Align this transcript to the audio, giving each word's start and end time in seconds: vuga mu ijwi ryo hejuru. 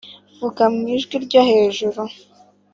vuga 0.41 0.63
mu 0.75 0.83
ijwi 0.95 1.15
ryo 1.25 1.41
hejuru. 1.49 2.01